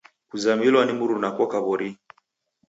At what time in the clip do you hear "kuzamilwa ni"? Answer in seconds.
0.29-0.93